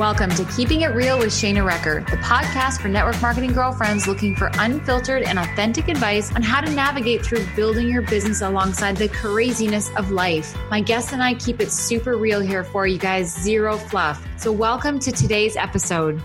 [0.00, 4.34] Welcome to Keeping It Real with Shana Recker, the podcast for network marketing girlfriends looking
[4.34, 9.08] for unfiltered and authentic advice on how to navigate through building your business alongside the
[9.08, 10.56] craziness of life.
[10.70, 14.26] My guests and I keep it super real here for you guys, zero fluff.
[14.38, 16.22] So, welcome to today's episode.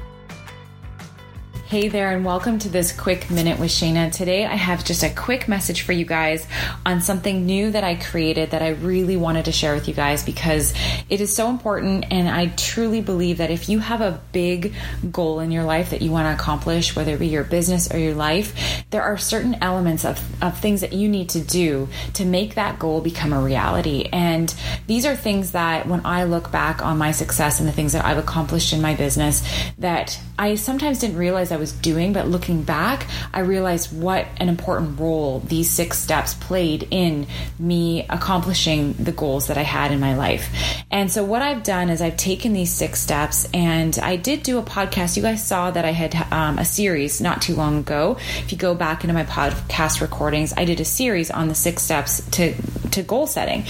[1.68, 4.12] Hey there, and welcome to this quick minute with Shana.
[4.12, 6.46] Today, I have just a quick message for you guys
[6.86, 10.24] on something new that I created that I really wanted to share with you guys
[10.24, 10.76] because
[11.10, 12.06] it is so important.
[12.12, 14.76] And I truly believe that if you have a big
[15.12, 17.98] goal in your life that you want to accomplish, whether it be your business or
[17.98, 22.26] your life, there are certain elements of, of things that you need to do to
[22.26, 24.08] make that goal become a reality.
[24.14, 24.54] And
[24.86, 28.06] these are things that when I look back on my success and the things that
[28.06, 29.42] I've accomplished in my business,
[29.80, 34.50] that I sometimes didn't realize I was doing, but looking back, I realized what an
[34.50, 37.28] important role these six steps played in
[37.58, 40.50] me accomplishing the goals that I had in my life.
[40.92, 44.60] And so, what I've done is I've taken these six steps, and I did do
[44.60, 45.16] a podcast.
[45.16, 48.18] You guys saw that I had um, a series not too long ago.
[48.40, 51.84] If you go back into my podcast recordings, I did a series on the six
[51.84, 52.54] steps to
[52.96, 53.64] to goal setting.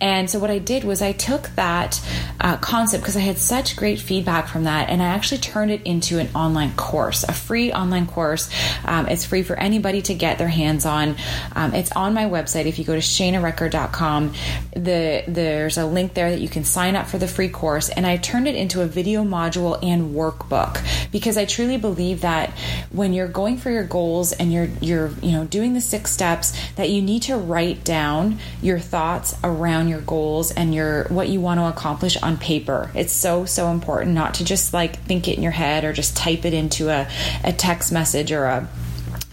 [0.00, 2.00] And so, what I did was I took that
[2.40, 5.82] uh, concept because I had such great feedback from that, and I actually turned it
[5.82, 8.48] into an online course, a free online course.
[8.84, 11.16] Um, it's free for anybody to get their hands on.
[11.54, 12.66] Um, it's on my website.
[12.66, 14.34] If you go to shanarecker.com,
[14.72, 17.88] the, there's a link there that you can sign up for the free course.
[17.88, 22.50] And I turned it into a video module and workbook because I truly believe that
[22.90, 26.52] when you're going for your goals and you're you're you know doing the six steps,
[26.76, 31.40] that you need to write down your thoughts around your goals and your what you
[31.40, 32.90] want to accomplish on paper.
[32.94, 36.16] It's so so important not to just like think it in your head or just
[36.16, 37.08] type it into a,
[37.44, 38.68] a text message or a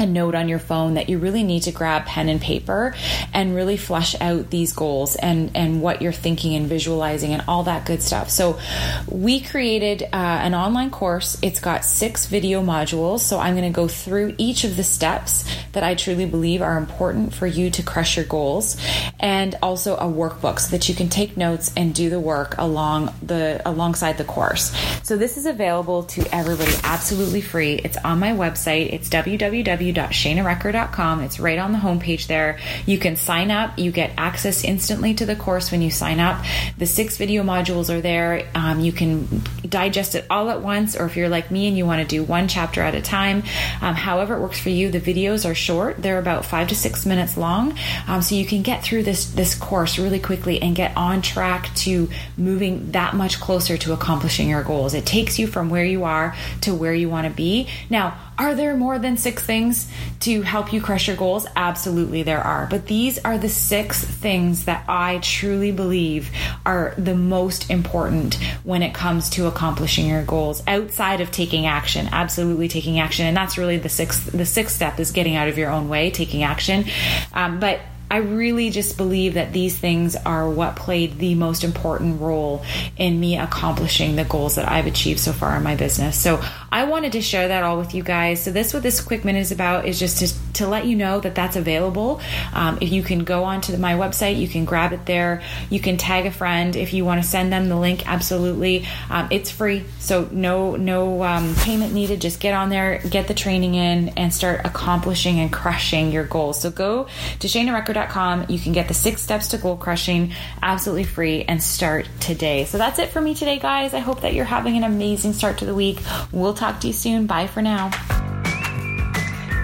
[0.03, 2.93] a note on your phone that you really need to grab pen and paper
[3.33, 7.63] and really flesh out these goals and and what you're thinking and visualizing and all
[7.63, 8.29] that good stuff.
[8.29, 8.59] So
[9.07, 11.37] we created uh, an online course.
[11.41, 13.21] It's got six video modules.
[13.21, 16.77] So I'm going to go through each of the steps that I truly believe are
[16.77, 18.77] important for you to crush your goals,
[19.19, 23.13] and also a workbook so that you can take notes and do the work along
[23.21, 24.75] the alongside the course.
[25.03, 27.75] So this is available to everybody absolutely free.
[27.75, 31.21] It's on my website It's www www.shanarecker.com.
[31.21, 32.59] It's right on the homepage there.
[32.85, 33.77] You can sign up.
[33.77, 36.43] You get access instantly to the course when you sign up.
[36.77, 38.47] The six video modules are there.
[38.55, 41.85] Um, you can digest it all at once, or if you're like me and you
[41.85, 43.43] want to do one chapter at a time,
[43.81, 44.91] um, however it works for you.
[44.91, 47.77] The videos are short; they're about five to six minutes long,
[48.07, 51.73] um, so you can get through this this course really quickly and get on track
[51.75, 54.93] to moving that much closer to accomplishing your goals.
[54.93, 57.67] It takes you from where you are to where you want to be.
[57.89, 59.72] Now, are there more than six things
[60.21, 61.45] to help you crush your goals?
[61.55, 62.67] Absolutely, there are.
[62.67, 66.31] But these are the six things that I truly believe
[66.65, 72.09] are the most important when it comes to accomplishing your goals outside of taking action.
[72.11, 73.25] Absolutely taking action.
[73.25, 76.11] And that's really the sixth, the sixth step is getting out of your own way,
[76.11, 76.85] taking action.
[77.33, 77.79] Um, but
[78.13, 82.63] I really just believe that these things are what played the most important role
[82.95, 86.15] in me accomplishing the goals that I've achieved so far in my business.
[86.15, 86.39] So
[86.73, 88.43] I wanted to share that all with you guys.
[88.43, 91.19] So this what this quick minute is about is just to, to let you know
[91.19, 92.19] that that's available.
[92.51, 95.43] Um, if you can go onto my website, you can grab it there.
[95.69, 98.09] You can tag a friend if you want to send them the link.
[98.09, 102.19] Absolutely, um, it's free, so no no um, payment needed.
[102.21, 106.59] Just get on there, get the training in, and start accomplishing and crushing your goals.
[106.59, 107.07] So go
[107.39, 112.07] to shanarecker.com you can get the six steps to goal crushing absolutely free and start
[112.19, 112.65] today.
[112.65, 113.93] So that's it for me today, guys.
[113.93, 115.99] I hope that you're having an amazing start to the week.
[116.31, 117.27] We'll talk to you soon.
[117.27, 117.91] Bye for now.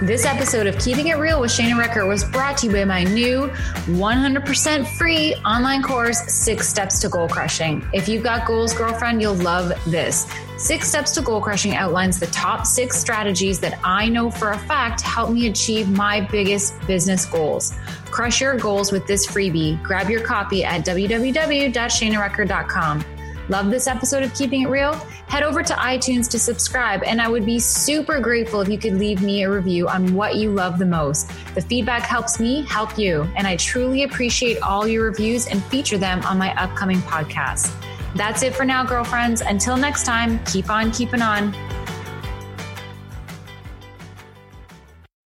[0.02, 3.04] This episode of Keeping It Real with Shana Recker was brought to you by my
[3.04, 3.48] new
[3.86, 7.86] 100% free online course, Six Steps to Goal Crushing.
[7.92, 10.26] If you've got goals, girlfriend, you'll love this.
[10.56, 14.58] Six Steps to Goal Crushing outlines the top six strategies that I know for a
[14.58, 17.74] fact help me achieve my biggest business goals.
[18.10, 19.82] Crush your goals with this freebie.
[19.82, 23.04] Grab your copy at www.shanarecker.com.
[23.50, 24.94] Love this episode of Keeping It Real?
[25.26, 28.92] Head over to iTunes to subscribe, and I would be super grateful if you could
[28.92, 31.32] leave me a review on what you love the most.
[31.56, 35.98] The feedback helps me help you, and I truly appreciate all your reviews and feature
[35.98, 37.74] them on my upcoming podcast.
[38.14, 39.40] That's it for now, girlfriends.
[39.40, 41.52] Until next time, keep on keeping on.